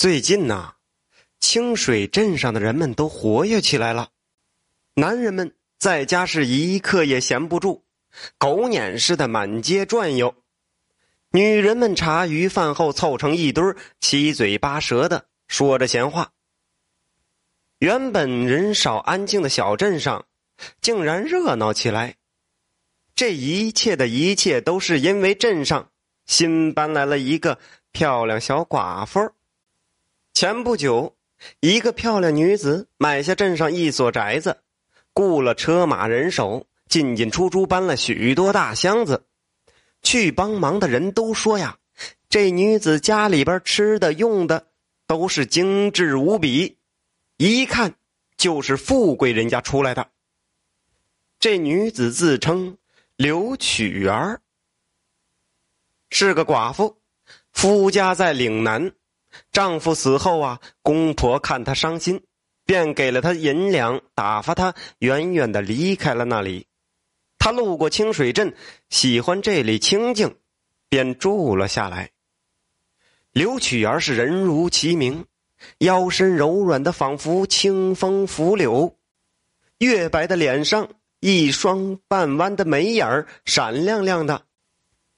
[0.00, 0.76] 最近呐，
[1.40, 4.08] 清水镇上的人们都活跃起来了，
[4.94, 7.84] 男人们在家是一刻也闲不住，
[8.38, 10.36] 狗撵似的满街转悠；
[11.32, 13.62] 女人们茶余饭后凑成一堆
[14.00, 16.32] 七嘴八舌的说着闲话。
[17.78, 20.24] 原本人少安静的小镇上，
[20.80, 22.16] 竟然热闹起来。
[23.14, 25.90] 这一切的一切，都是因为镇上
[26.24, 27.58] 新搬来了一个
[27.92, 29.34] 漂亮小寡妇。
[30.32, 31.16] 前不久，
[31.60, 34.58] 一个漂亮女子买下镇上一所宅子，
[35.12, 39.26] 雇了车马人手，进进出出搬了许多大箱子。
[40.02, 41.78] 去帮忙的人都说呀，
[42.30, 44.68] 这女子家里边吃的用的
[45.06, 46.78] 都是精致无比，
[47.36, 47.94] 一看
[48.38, 50.08] 就是富贵人家出来的。
[51.38, 52.78] 这女子自称
[53.16, 54.40] 刘曲儿，
[56.08, 56.96] 是个寡妇，
[57.52, 58.90] 夫家在岭南。
[59.52, 62.22] 丈夫死后啊，公婆看她伤心，
[62.64, 66.66] 便给了她银两，打发她远远的离开了那里。
[67.38, 68.54] 她路过清水镇，
[68.88, 70.36] 喜欢这里清静，
[70.88, 72.10] 便住了下来。
[73.32, 75.24] 刘曲儿是人如其名，
[75.78, 78.96] 腰身柔软的仿佛清风拂柳，
[79.78, 80.88] 月白的脸上
[81.20, 84.46] 一双半弯的眉眼儿闪亮亮的，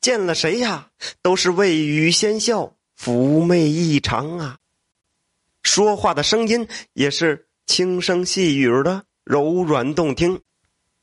[0.00, 0.90] 见了谁呀
[1.22, 2.76] 都是未语先笑。
[3.04, 4.58] 妩媚异常啊！
[5.64, 10.40] 说话的声音也是轻声细语的，柔软动听。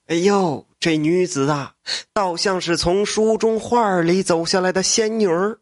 [0.06, 1.74] 哎呦，这女子啊，
[2.14, 5.60] 倒像是从书中画里走下来的仙女儿。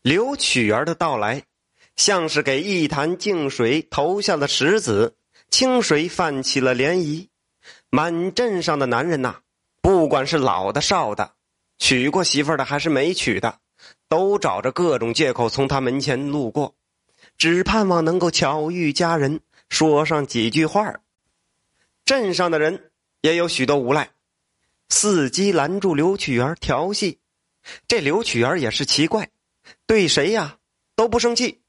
[0.00, 1.42] 刘曲儿的到来，
[1.94, 5.16] 像是给一潭静水投下了石子，
[5.50, 7.28] 清水泛起了涟漪。
[7.90, 9.40] 满镇上的男人呐，
[9.82, 11.34] 不管是老的少的，
[11.78, 13.58] 娶过媳妇的还是没娶的。
[14.12, 16.74] 都找着各种借口从他门前路过，
[17.38, 21.00] 只盼望能够巧遇佳人，说上几句话
[22.04, 22.90] 镇上的人
[23.22, 24.10] 也有许多无赖，
[24.90, 27.20] 伺机拦住刘曲儿调戏。
[27.88, 29.30] 这刘曲儿也是奇怪，
[29.86, 30.58] 对谁呀
[30.94, 31.62] 都不生气，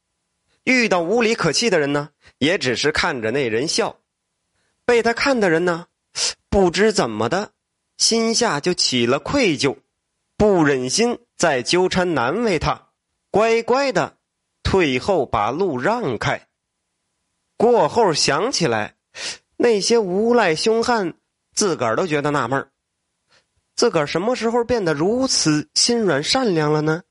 [0.66, 4.02] 遇到无理可气的人呢，也只是看着那人笑。
[4.84, 5.88] 被他看的人呢，
[6.50, 7.54] 不知怎么的，
[7.96, 9.78] 心下就起了愧疚。
[10.36, 12.88] 不忍心再纠缠难为他，
[13.30, 14.16] 乖乖的
[14.64, 16.48] 退后，把路让开。
[17.58, 18.96] 过后想起来，
[19.58, 21.16] 那些无赖凶悍，
[21.54, 22.70] 自个儿都觉得纳闷
[23.76, 27.04] 自个儿什么时候变得如此心软善良了呢？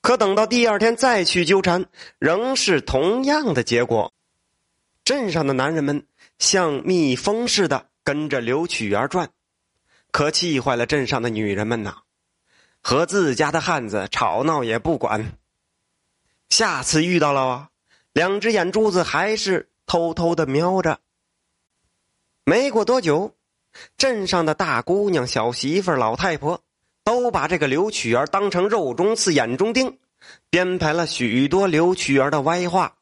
[0.00, 1.84] 可等到第二天再去纠缠，
[2.18, 4.14] 仍是同样的结果。
[5.04, 6.06] 镇上的男人们
[6.38, 9.28] 像蜜蜂似的跟着刘曲儿转，
[10.10, 11.98] 可气坏了镇上的女人们呐。
[12.88, 15.32] 和自家的汉子吵闹也不管。
[16.48, 17.70] 下次遇到了啊，
[18.12, 21.00] 两只眼珠子还是偷偷的瞄着。
[22.44, 23.34] 没过多久，
[23.96, 26.62] 镇上的大姑娘、小媳妇、老太婆
[27.02, 29.98] 都把这个刘曲儿当成肉中刺、眼中钉，
[30.48, 32.98] 编排了许多刘曲儿的歪话，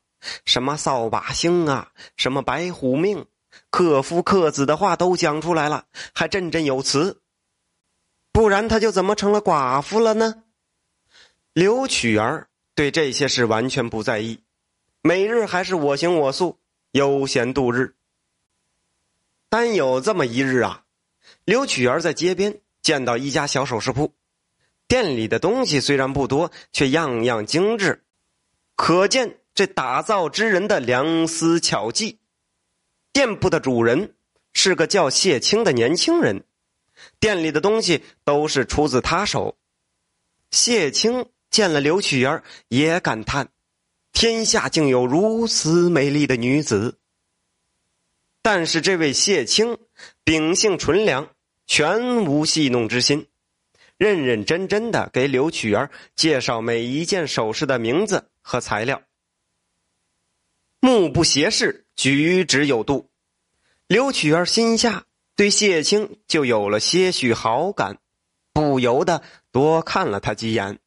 [0.46, 3.26] 什么扫把星啊，什么白虎命，
[3.68, 5.84] 克夫克子的话都讲出来了，
[6.14, 7.20] 还振振有词。
[8.34, 10.42] 不然，他就怎么成了寡妇了呢？
[11.52, 14.40] 刘曲儿对这些事完全不在意，
[15.02, 16.58] 每日还是我行我素，
[16.90, 17.94] 悠闲度日。
[19.48, 20.82] 但有这么一日啊，
[21.44, 24.12] 刘曲儿在街边见到一家小首饰铺，
[24.88, 28.02] 店里的东西虽然不多，却样样精致，
[28.74, 32.18] 可见这打造之人的良思巧计。
[33.12, 34.16] 店铺的主人
[34.52, 36.42] 是个叫谢青的年轻人。
[37.20, 39.56] 店里的东西都是出自他手。
[40.50, 43.48] 谢青见了刘曲儿，也感叹：
[44.12, 46.98] 天下竟有如此美丽的女子。
[48.42, 49.78] 但是这位谢青
[50.22, 51.30] 秉性纯良，
[51.66, 53.26] 全无戏弄之心，
[53.96, 59.02] 认认真真的给刘曲儿介绍每一件首饰的名字和材料，
[60.80, 63.10] 目不斜视，举止有度。
[63.86, 65.06] 刘曲儿心下。
[65.36, 67.98] 对谢青就有了些许好感，
[68.52, 70.78] 不由得多看了他几眼。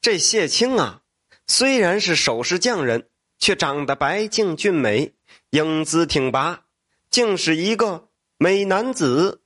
[0.00, 1.02] 这谢青啊，
[1.46, 5.12] 虽然是首饰匠人，却长得白净俊美，
[5.50, 6.64] 英姿挺拔，
[7.10, 8.08] 竟是一个
[8.38, 9.42] 美男子。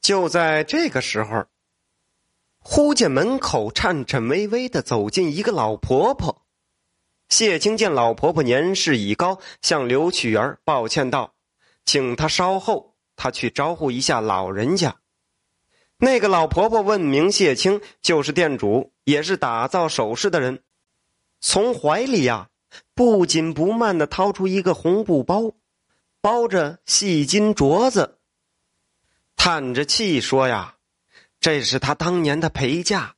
[0.00, 1.44] 就在这个时候，
[2.60, 6.46] 忽见门口颤颤巍巍的走进一个老婆婆。
[7.28, 11.35] 谢青见老婆婆年事已高，向刘曲儿抱歉道。
[11.86, 14.96] 请他稍后，他去招呼一下老人家。
[15.96, 20.62] 那个老婆婆问明谢青，就是店主，也是打造首饰的人，
[21.40, 22.50] 从怀里呀
[22.94, 25.54] 不紧不慢的掏出一个红布包，
[26.20, 28.18] 包着细金镯子，
[29.36, 30.76] 叹着气说呀
[31.40, 33.14] ：“这是他当年的陪嫁，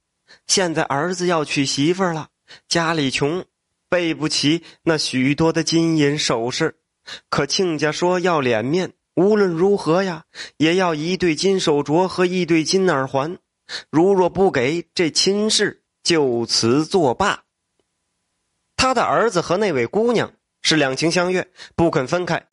[0.47, 2.29] 现在儿子要娶媳妇了，
[2.69, 3.45] 家里穷，
[3.89, 6.79] 备不起那许多的金银首饰，
[7.29, 10.27] 可亲家说要脸面。”无论如何呀，
[10.59, 13.39] 也要一对金手镯和一对金耳环。
[13.91, 17.43] 如若不给，这亲事就此作罢。
[18.77, 22.47] 他的儿子和那位姑娘是两情相悦，不肯分开。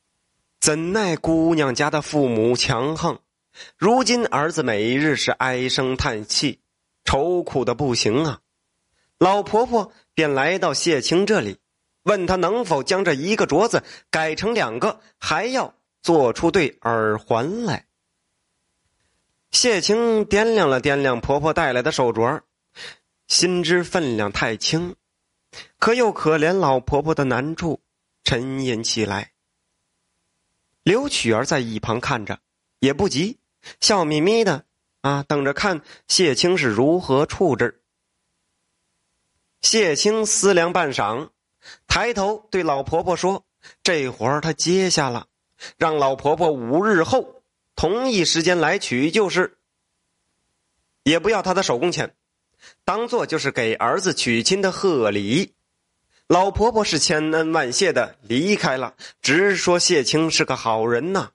[0.59, 3.19] 怎奈姑娘家的父母强横，
[3.77, 6.61] 如今儿子每日是唉声叹气，
[7.03, 8.39] 愁苦的不行啊。
[9.19, 11.57] 老婆婆便来到谢青这里，
[12.05, 15.75] 问他能否将这一个镯子改成两个，还要。
[16.05, 17.87] 做出对耳环来。
[19.49, 22.43] 谢青掂量了掂量婆婆带来的手镯，
[23.27, 24.95] 心知分量太轻，
[25.79, 27.81] 可又可怜老婆婆的难处，
[28.23, 29.31] 沉吟起来。
[30.83, 32.39] 刘曲儿在一旁看着，
[32.77, 33.39] 也不急，
[33.81, 34.63] 笑眯眯的
[35.01, 37.81] 啊，等着看谢青是如何处置。
[39.59, 41.29] 谢青思量半晌，
[41.87, 43.45] 抬头对老婆婆说
[43.83, 45.27] ：“这活儿他接下了。”
[45.77, 47.41] 让老婆婆五日后
[47.75, 49.57] 同一时间来取，就是，
[51.03, 52.13] 也不要他的手工钱，
[52.83, 55.53] 当做就是给儿子娶亲的贺礼。
[56.27, 61.31] 老婆婆是千恩万谢的离开了，直说谢青是个好人呐。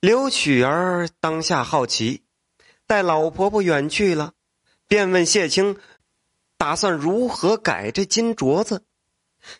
[0.00, 2.22] 刘曲儿当下好奇，
[2.86, 4.34] 待老婆婆远去了，
[4.86, 5.78] 便问谢青，
[6.58, 8.84] 打算如何改这金镯子？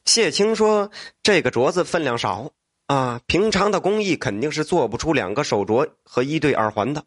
[0.05, 0.91] 谢青说
[1.23, 2.53] ：“这个镯子分量少。”
[2.87, 7.05] 啊，平常的工艺肯定是做不出两个手镯和一对耳环的。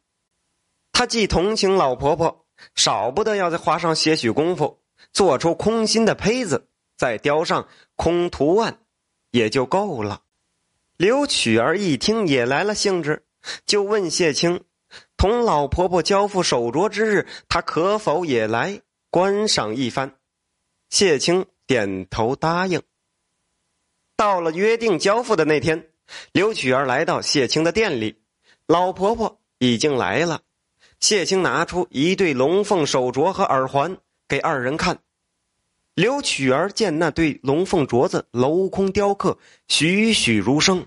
[0.92, 4.80] 他既同情老婆婆，少不得要再花上些许功夫，
[5.14, 8.80] 做出空心的胚子，再雕上空图案，
[9.30, 10.22] 也就够了。
[10.98, 13.24] 刘曲儿一听也来了兴致，
[13.68, 14.64] 就问谢青
[15.18, 18.82] ：“同老婆婆交付手镯之日，她可否也来
[19.12, 20.16] 观赏一番？”
[20.90, 22.82] 谢青点头答应。
[24.16, 25.90] 到了约定交付的那天，
[26.32, 28.22] 刘曲儿来到谢青的店里，
[28.68, 30.42] 老婆婆已经来了。
[31.00, 33.98] 谢青拿出一对龙凤手镯和耳环
[34.28, 35.00] 给二人看。
[35.94, 39.38] 刘曲儿见那对龙凤镯子镂空雕刻，
[39.68, 40.86] 栩栩如生；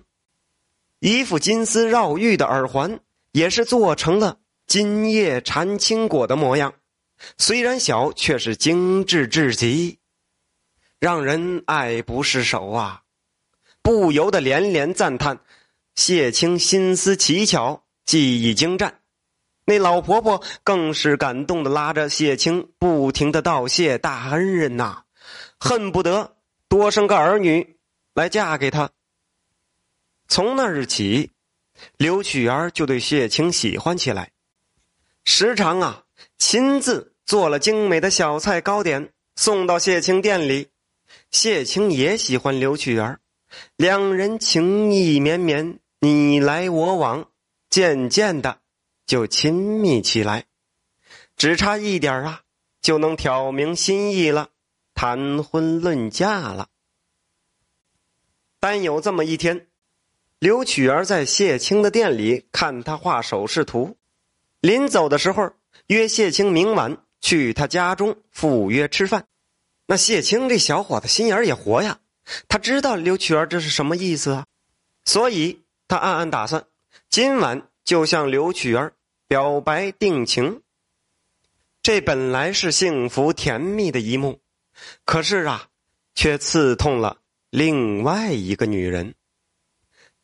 [0.99, 3.01] 一副金丝绕玉的耳环
[3.33, 6.75] 也是做成了金叶缠青果的模样，
[7.37, 9.98] 虽然小，却是精致至极，
[11.01, 13.03] 让人爱不释手啊。
[13.83, 15.41] 不由得连连赞叹
[15.95, 19.01] ：“谢青心思奇巧，技艺精湛。”
[19.65, 25.05] 那老婆婆更是感动的拉着谢青，不停的道谢大恩人呐，
[25.59, 26.37] 恨不得
[26.69, 27.77] 多生个儿女
[28.15, 28.91] 来嫁给他。
[30.27, 31.33] 从那日起，
[31.97, 34.31] 刘曲儿就对谢青喜欢起来，
[35.25, 36.05] 时常啊
[36.39, 40.69] 亲自做了精美的小菜糕点送到谢青店里。
[41.31, 43.21] 谢青也喜欢刘曲儿。
[43.77, 47.31] 两人情意绵绵，你来我往，
[47.71, 48.61] 渐渐的
[49.07, 50.45] 就亲密起来。
[51.37, 52.43] 只差一点啊，
[52.83, 54.51] 就能挑明心意了，
[54.95, 56.69] 谈婚论嫁了。
[58.61, 59.69] 但有这么一天，
[60.41, 63.97] 刘曲儿在谢青的店里看他画首饰图，
[64.61, 65.53] 临走的时候
[65.87, 69.27] 约谢青明晚去他家中赴约吃饭。
[69.91, 71.99] 那谢青这小伙子心眼也活呀。
[72.47, 74.47] 他知道刘曲儿这是什么意思啊，
[75.07, 76.67] 所以他暗暗打算，
[77.09, 78.93] 今晚就向刘曲儿
[79.27, 80.61] 表白定情。
[81.83, 84.41] 这本来是幸福甜蜜的一幕，
[85.07, 85.69] 可是啊，
[86.15, 87.17] 却刺痛了
[87.49, 89.15] 另外一个女人。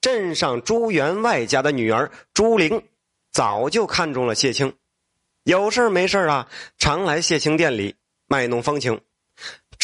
[0.02, 2.82] 镇上朱员外家的女儿朱玲，
[3.32, 4.76] 早就看中了谢青，
[5.44, 7.94] 有事没事啊，常来谢青店里
[8.26, 9.00] 卖弄风情，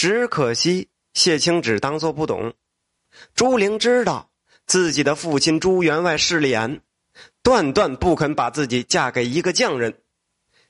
[0.01, 0.89] 只可惜。
[1.13, 2.55] 谢青只当做不懂，
[3.35, 4.31] 朱玲知道
[4.65, 6.81] 自己的父亲朱员外势利眼，
[7.43, 10.01] 断断不肯把自己嫁给一个匠人，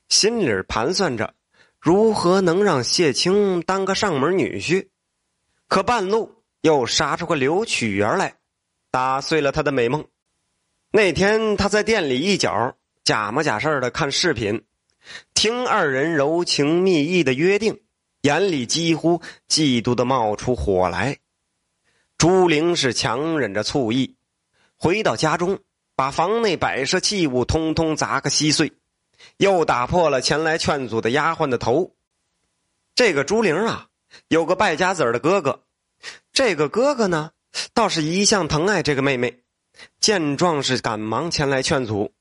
[0.09, 1.33] 心里盘算着
[1.79, 4.89] 如何能让谢青当个上门女婿，
[5.69, 8.35] 可半路又杀出个刘曲儿来，
[8.89, 10.05] 打碎了他的美梦。
[10.91, 14.65] 那天他在店里一角假模假式的看视频，
[15.33, 17.79] 听二人柔情蜜意的约定。
[18.21, 21.17] 眼里几乎嫉妒的冒出火来，
[22.17, 24.15] 朱玲是强忍着醋意，
[24.77, 25.59] 回到家中，
[25.95, 28.71] 把房内摆设器物通通砸个稀碎，
[29.37, 31.95] 又打破了前来劝阻的丫鬟的头。
[32.93, 33.87] 这个朱玲啊，
[34.27, 35.63] 有个败家子的哥哥，
[36.31, 37.31] 这个哥哥呢，
[37.73, 39.39] 倒是一向疼爱这个妹妹。
[39.99, 42.11] 见状是赶忙前来劝阻。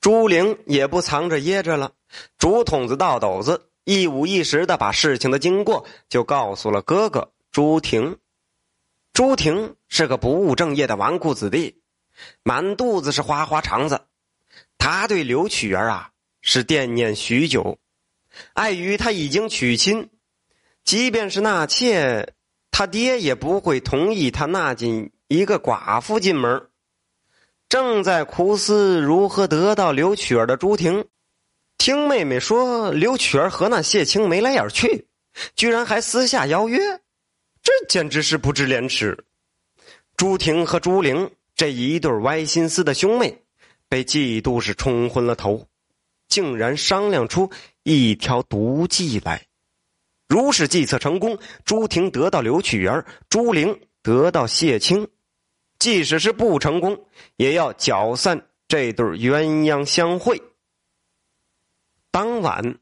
[0.00, 1.92] 朱玲也不藏着掖着了，
[2.36, 8.18] 竹筒子倒斗子，一五一十的把事情的经过就告诉了哥哥朱婷。
[9.14, 11.80] 朱婷是个不务正业的纨绔子弟，
[12.42, 14.02] 满肚子是花花肠子。
[14.76, 16.10] 他对刘曲儿啊
[16.42, 17.78] 是惦念许久，
[18.52, 20.10] 碍于他已经娶亲，
[20.84, 22.34] 即便是纳妾，
[22.70, 26.68] 他爹也不会同意他纳进一个寡妇进门。
[27.70, 31.06] 正在苦思如何得到刘曲儿的朱婷，
[31.78, 35.06] 听妹妹说刘曲儿和那谢青眉来眼去，
[35.54, 36.78] 居然还私下邀约。
[37.62, 39.16] 这简直是不知廉耻！
[40.16, 43.42] 朱婷和朱玲这一对歪心思的兄妹，
[43.88, 45.64] 被嫉妒是冲昏了头，
[46.28, 47.48] 竟然商量出
[47.84, 49.46] 一条毒计来。
[50.26, 55.06] 如是计策成功，朱婷得到刘曲儿，朱玲得到谢青；
[55.78, 57.06] 即使是不成功，
[57.36, 60.42] 也要搅散这对鸳鸯相会。
[62.10, 62.78] 当晚，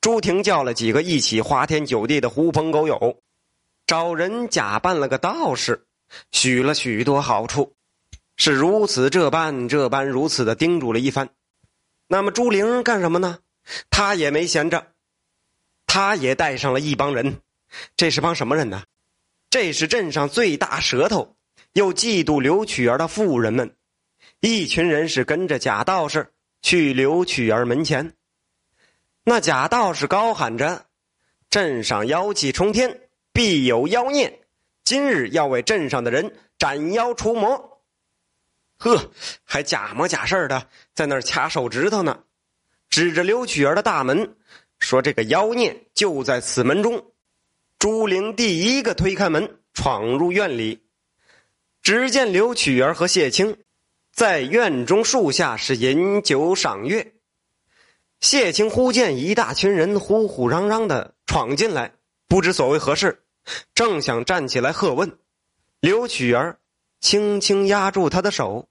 [0.00, 3.22] 朱婷叫了几个一起花天酒地的狐朋狗友。
[3.86, 5.86] 找人假扮了个道士，
[6.32, 7.74] 许了许多好处，
[8.36, 11.30] 是如此这般这般如此的叮嘱了一番。
[12.08, 13.38] 那么朱玲干什么呢？
[13.90, 14.88] 他也没闲着，
[15.86, 17.40] 他也带上了一帮人。
[17.96, 18.82] 这是帮什么人呢？
[19.50, 21.36] 这是镇上最大舌头，
[21.74, 23.76] 又嫉妒刘曲儿的妇人们。
[24.40, 28.12] 一群人是跟着假道士去刘曲儿门前。
[29.28, 30.86] 那假道士高喊着
[31.50, 32.98] ：“镇上妖气冲天。”
[33.30, 34.40] 必有妖孽，
[34.84, 37.82] 今日要为镇上的人斩妖除魔。
[38.78, 39.12] 呵，
[39.44, 42.20] 还假模假式的在那儿掐手指头呢，
[42.88, 44.34] 指着刘曲儿的大门
[44.78, 47.12] 说：“这个妖孽就在此门中。”
[47.78, 50.82] 朱玲第一个推开门，闯入院里，
[51.82, 53.58] 只见刘曲儿和谢青
[54.10, 57.12] 在院中树下是饮酒赏月。
[58.20, 61.94] 谢清忽见一大群人呼呼嚷嚷的闯进来，
[62.26, 63.22] 不知所为何事。
[63.74, 65.18] 正想站起来喝问，
[65.80, 66.58] 刘曲儿
[67.00, 68.68] 轻轻压住他的手，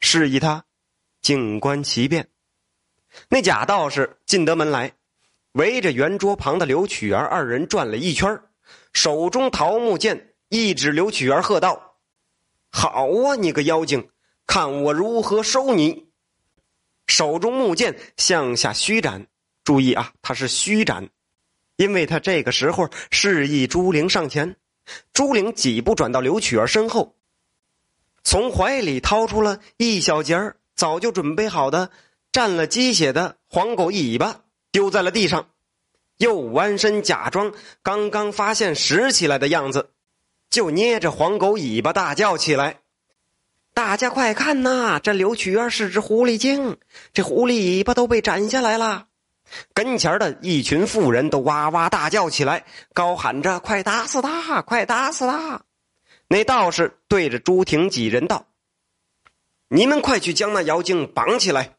[0.00, 0.64] 示意他
[1.22, 2.28] 静观其变。
[3.28, 4.92] 那假道士进得门来，
[5.52, 8.42] 围着圆桌旁的刘曲儿二人转了一圈，
[8.92, 11.96] 手中桃木剑一指刘曲儿，喝道
[12.70, 14.10] ：“好啊，你个妖精，
[14.46, 16.07] 看我如何收你！”
[17.08, 19.26] 手中木剑向下虚斩，
[19.64, 21.08] 注意啊，他是虚斩。
[21.74, 24.56] 因为他这个时候示意朱玲上前，
[25.12, 27.14] 朱玲几步转到刘曲儿身后，
[28.24, 31.90] 从怀里掏出了一小截儿早就准备好的
[32.32, 35.50] 蘸了鸡血的黄狗尾巴，丢在了地上，
[36.16, 39.90] 又弯身假装刚刚发现拾起来的样子，
[40.50, 42.80] 就捏着黄狗尾巴大叫起来
[43.78, 46.78] ：“大家快看呐，这刘曲儿是只狐狸精，
[47.12, 49.06] 这狐狸尾巴都被斩下来了。”
[49.72, 54.62] 跟前的一群妇人都哇哇大叫起来，高喊着：“快打死他！
[54.62, 55.62] 快打死他！”
[56.26, 58.48] 那道士对着朱婷几人道
[59.70, 61.76] ：“你们快去将那妖精绑起来！”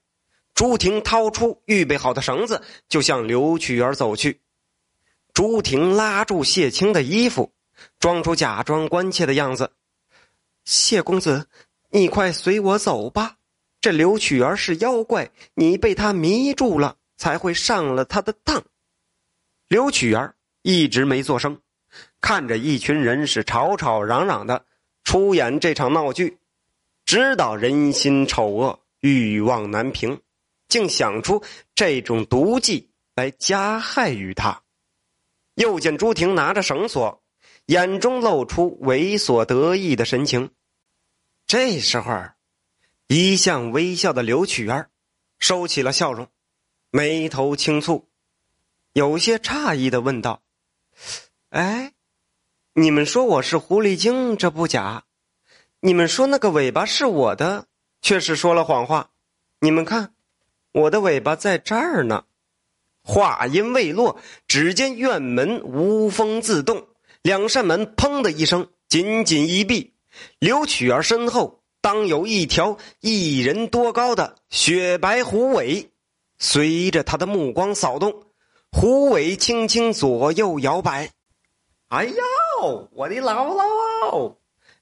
[0.56, 4.40] 朱婷掏出预备好的绳子，就向刘曲儿走去。
[5.34, 7.52] 朱婷拉住谢青的衣服，
[8.00, 9.74] 装出假装关切的样子
[10.64, 11.48] ：“谢公子，
[11.90, 13.36] 你快随我走吧。
[13.82, 18.64] 这刘曲儿是妖怪，你被他迷住了。”才会上了他的当。
[19.68, 21.60] 刘曲儿一直没作声，
[22.22, 24.66] 看着一群人是吵吵嚷嚷的
[25.04, 26.38] 出演这场闹剧，
[27.06, 30.22] 知道人心丑恶，欲望难平，
[30.70, 31.44] 竟想出
[31.76, 34.64] 这种毒计来加害于他。
[35.56, 37.22] 又见朱婷拿着绳索，
[37.66, 40.50] 眼中露出猥琐得意的神情。
[41.50, 42.14] 这时候，
[43.08, 44.92] 一向微笑的刘曲儿
[45.40, 46.28] 收起了笑容。
[46.92, 48.04] 眉头轻蹙，
[48.94, 50.44] 有些诧异的问道
[51.50, 51.94] ：“哎，
[52.74, 55.06] 你们说我是狐狸精，这不假；
[55.80, 57.66] 你们说那个尾巴是我的，
[58.00, 59.10] 却是说了谎话。
[59.60, 60.14] 你们看，
[60.72, 62.26] 我的尾巴在这儿呢。”
[63.02, 66.90] 话音未落，只见院门无风自动，
[67.24, 69.96] 两扇门“砰”的一声紧紧一闭。
[70.40, 75.92] 刘曲儿身后当有一条一人多高的雪白狐尾。
[76.38, 78.24] 随着他的目光扫动，
[78.72, 81.10] 狐尾轻轻左右摇摆。
[81.90, 83.64] 哎呦，我的姥姥！
[84.12, 84.36] 哦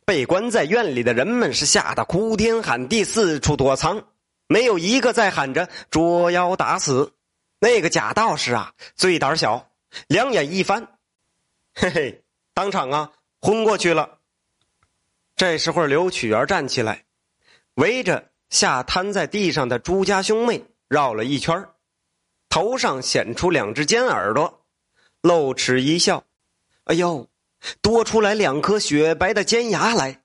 [0.05, 4.01] 被关在院里的人们是吓得哭天喊地，四处躲藏，
[4.47, 7.11] 没有一个在喊着捉妖打死。
[7.59, 9.69] 那个假道士啊，最胆小，
[10.07, 10.87] 两眼一翻，
[11.73, 14.19] 嘿嘿，当场啊昏过去了。
[15.37, 17.05] 这时候，刘曲儿站起来，
[17.75, 21.63] 围着下瘫在地上的朱家兄妹绕了一圈
[22.49, 24.65] 头上显出两只尖耳朵，
[25.21, 26.23] 露齿一笑
[26.85, 27.29] ：“哎呦，
[27.83, 30.23] 多出来两颗雪白的尖牙来。”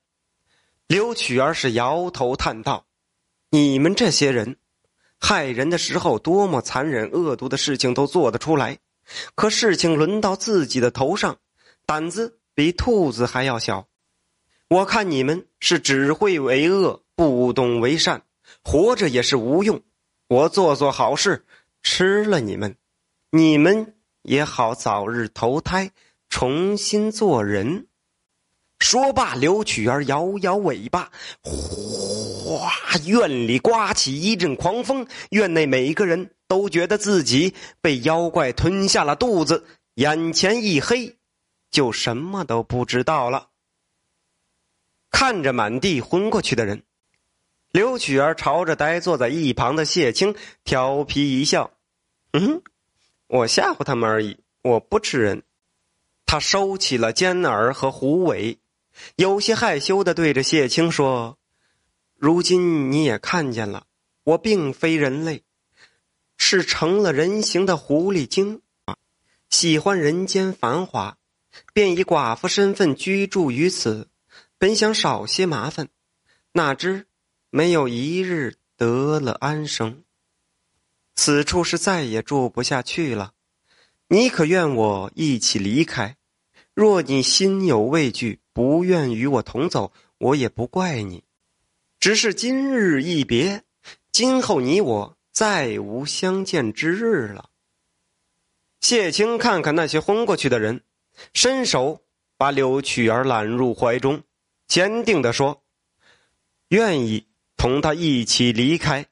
[0.87, 2.87] 刘曲儿是摇头叹道
[3.51, 4.57] ：“你们这些人，
[5.19, 8.79] 害人的时候多么残忍恶毒的事情都做得出来，
[9.35, 11.37] 可事情轮到自己的头上，
[11.85, 13.87] 胆子比兔子还要小。
[14.69, 18.23] 我看你们是只会为恶，不懂为善，
[18.63, 19.81] 活着也是无用。
[20.27, 21.45] 我做做好事。”
[21.85, 22.77] 吃了你们，
[23.29, 25.91] 你们也好早日投胎，
[26.29, 27.87] 重新做人。
[28.79, 32.71] 说罢，刘曲儿摇摇尾巴，哗，
[33.05, 39.65] 院里刮起一阵狂风，院内每个人都觉得自己被妖怪吞下了肚子，
[39.95, 41.17] 眼前一黑，
[41.69, 43.49] 就什么都不知道了。
[45.13, 46.83] 看着满地昏过去的人。
[47.71, 51.71] 刘曲儿朝着呆坐在一旁的谢青调皮一笑
[52.33, 52.61] ：“嗯，
[53.27, 55.43] 我吓唬他们而已，我不吃人。”
[56.25, 58.57] 他收起了尖耳和狐尾，
[59.15, 61.37] 有些害羞的对着谢青说
[62.17, 63.85] ：“如今你也看见了，
[64.23, 65.43] 我并非人类，
[66.37, 68.61] 是成了人形的狐狸精！
[69.49, 71.17] 喜欢人间繁华，
[71.71, 74.09] 便以寡妇身份居住于此，
[74.63, 75.89] 本想少些麻烦，
[76.53, 77.05] 哪知……”
[77.51, 80.05] 没有一日得了安生。
[81.15, 83.33] 此处是再也住不下去了，
[84.07, 86.15] 你可愿我一起离开？
[86.73, 91.25] 若你心有畏惧，不愿与我同走，我也不怪你。
[91.99, 93.63] 只是今日一别，
[94.13, 97.49] 今后你我再无相见之日了。
[98.79, 100.85] 谢青看看那些昏过去的人，
[101.33, 101.99] 伸手
[102.37, 104.23] 把柳曲儿揽入怀中，
[104.73, 105.61] 坚定地说
[106.69, 109.05] ：“愿意。”同他一起离开。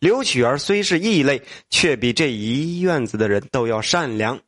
[0.00, 1.40] 刘曲儿虽是异类，
[1.70, 4.40] 却比这一院子的人都要善良。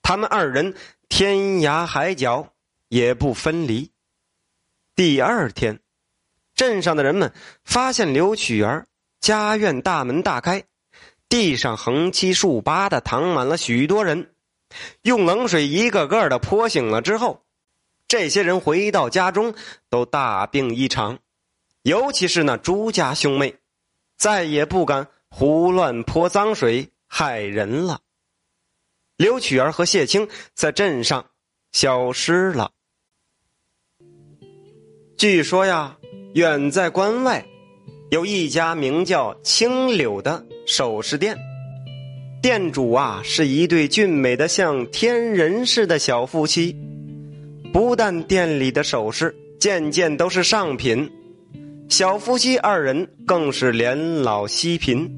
[0.00, 0.76] 他们二人
[1.08, 2.54] 天涯海角
[2.88, 3.90] 也不分离。
[4.94, 5.80] 第二天，
[6.54, 7.32] 镇上的人们
[7.64, 8.86] 发现刘曲儿
[9.18, 10.62] 家院大门大开，
[11.28, 14.34] 地上横七竖八的躺满了许多人。
[15.02, 17.43] 用冷水一个个的泼醒了之后，
[18.08, 19.54] 这些人回到家中
[19.90, 21.18] 都大病一场。
[21.82, 23.56] 尤其是那朱家兄妹，
[24.16, 28.00] 再也不敢胡乱泼脏水害人了。
[29.16, 31.26] 刘曲儿和谢青在镇上
[31.72, 32.72] 消失了。
[35.16, 35.98] 据说呀，
[36.34, 37.46] 远在关外，
[38.10, 41.36] 有一家名叫青柳的首饰店，
[42.42, 46.76] 店主啊是一对俊美的像天人似的小夫妻，
[47.74, 51.10] 不但店里的首饰件件都是上品。
[51.88, 55.10] 小夫妻二人更是年老惜贫，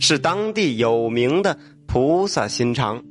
[0.00, 3.04] 是当地有名的菩萨心肠。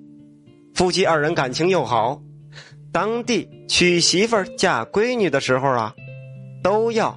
[0.74, 2.20] 夫妻二人感情又好，
[2.92, 5.94] 当地娶媳妇儿嫁闺女的时候啊，
[6.64, 7.16] 都要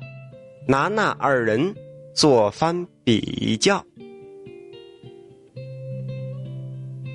[0.68, 1.74] 拿那二人
[2.14, 3.82] 做番比较。